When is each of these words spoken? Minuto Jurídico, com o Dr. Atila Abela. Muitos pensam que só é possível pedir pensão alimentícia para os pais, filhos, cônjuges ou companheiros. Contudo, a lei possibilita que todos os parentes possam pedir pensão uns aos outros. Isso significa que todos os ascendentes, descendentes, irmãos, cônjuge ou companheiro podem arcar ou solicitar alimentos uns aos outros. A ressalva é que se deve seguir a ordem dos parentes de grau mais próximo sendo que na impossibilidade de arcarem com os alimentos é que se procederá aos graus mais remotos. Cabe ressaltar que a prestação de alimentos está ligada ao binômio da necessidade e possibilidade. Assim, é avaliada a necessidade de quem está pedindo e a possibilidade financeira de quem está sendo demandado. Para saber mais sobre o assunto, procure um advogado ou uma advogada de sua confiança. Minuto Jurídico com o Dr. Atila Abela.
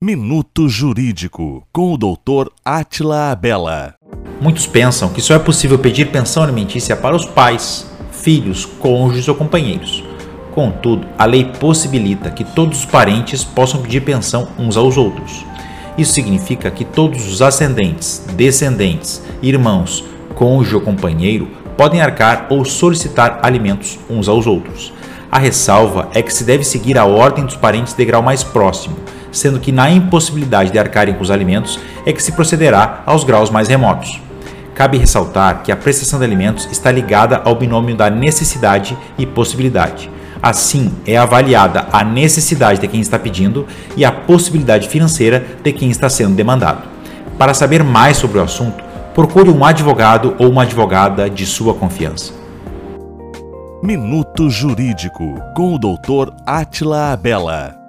Minuto 0.00 0.68
Jurídico, 0.68 1.66
com 1.72 1.92
o 1.92 1.98
Dr. 1.98 2.52
Atila 2.64 3.32
Abela. 3.32 3.96
Muitos 4.40 4.64
pensam 4.64 5.08
que 5.08 5.20
só 5.20 5.34
é 5.34 5.40
possível 5.40 5.76
pedir 5.76 6.12
pensão 6.12 6.44
alimentícia 6.44 6.94
para 6.94 7.16
os 7.16 7.26
pais, 7.26 7.84
filhos, 8.12 8.64
cônjuges 8.64 9.26
ou 9.26 9.34
companheiros. 9.34 10.04
Contudo, 10.54 11.04
a 11.18 11.24
lei 11.24 11.46
possibilita 11.46 12.30
que 12.30 12.44
todos 12.44 12.78
os 12.78 12.84
parentes 12.84 13.42
possam 13.42 13.82
pedir 13.82 14.02
pensão 14.02 14.46
uns 14.56 14.76
aos 14.76 14.96
outros. 14.96 15.44
Isso 15.98 16.12
significa 16.12 16.70
que 16.70 16.84
todos 16.84 17.26
os 17.26 17.42
ascendentes, 17.42 18.24
descendentes, 18.36 19.20
irmãos, 19.42 20.04
cônjuge 20.36 20.76
ou 20.76 20.80
companheiro 20.80 21.48
podem 21.76 22.00
arcar 22.00 22.46
ou 22.50 22.64
solicitar 22.64 23.40
alimentos 23.42 23.98
uns 24.08 24.28
aos 24.28 24.46
outros. 24.46 24.92
A 25.28 25.40
ressalva 25.40 26.08
é 26.14 26.22
que 26.22 26.32
se 26.32 26.44
deve 26.44 26.62
seguir 26.62 26.96
a 26.96 27.04
ordem 27.04 27.44
dos 27.44 27.56
parentes 27.56 27.94
de 27.94 28.04
grau 28.04 28.22
mais 28.22 28.44
próximo 28.44 28.96
sendo 29.32 29.60
que 29.60 29.72
na 29.72 29.90
impossibilidade 29.90 30.70
de 30.70 30.78
arcarem 30.78 31.14
com 31.14 31.22
os 31.22 31.30
alimentos 31.30 31.78
é 32.06 32.12
que 32.12 32.22
se 32.22 32.32
procederá 32.32 33.02
aos 33.06 33.24
graus 33.24 33.50
mais 33.50 33.68
remotos. 33.68 34.20
Cabe 34.74 34.96
ressaltar 34.96 35.62
que 35.62 35.72
a 35.72 35.76
prestação 35.76 36.18
de 36.18 36.24
alimentos 36.24 36.68
está 36.70 36.90
ligada 36.90 37.42
ao 37.44 37.56
binômio 37.56 37.96
da 37.96 38.08
necessidade 38.08 38.96
e 39.18 39.26
possibilidade. 39.26 40.08
Assim, 40.40 40.92
é 41.04 41.16
avaliada 41.16 41.88
a 41.92 42.04
necessidade 42.04 42.80
de 42.80 42.86
quem 42.86 43.00
está 43.00 43.18
pedindo 43.18 43.66
e 43.96 44.04
a 44.04 44.12
possibilidade 44.12 44.88
financeira 44.88 45.44
de 45.62 45.72
quem 45.72 45.90
está 45.90 46.08
sendo 46.08 46.36
demandado. 46.36 46.82
Para 47.36 47.54
saber 47.54 47.82
mais 47.82 48.16
sobre 48.16 48.38
o 48.38 48.42
assunto, 48.42 48.84
procure 49.14 49.50
um 49.50 49.64
advogado 49.64 50.36
ou 50.38 50.48
uma 50.48 50.62
advogada 50.62 51.28
de 51.28 51.44
sua 51.44 51.74
confiança. 51.74 52.32
Minuto 53.82 54.48
Jurídico 54.48 55.40
com 55.56 55.74
o 55.74 55.78
Dr. 55.78 56.32
Atila 56.46 57.12
Abela. 57.12 57.87